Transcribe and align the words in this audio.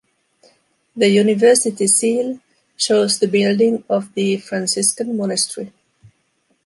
The 0.95 1.09
university 1.09 1.85
seal 1.85 2.39
shows 2.75 3.19
the 3.19 3.27
building 3.27 3.83
of 3.87 4.11
the 4.15 4.37
Franciscan 4.37 5.15
monastery. 5.15 5.71